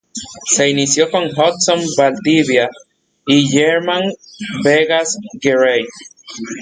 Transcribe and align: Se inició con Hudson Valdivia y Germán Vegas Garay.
Se 0.51 0.67
inició 0.67 1.11
con 1.11 1.25
Hudson 1.25 1.79
Valdivia 1.95 2.71
y 3.27 3.47
Germán 3.49 4.01
Vegas 4.63 5.15
Garay. 5.33 5.83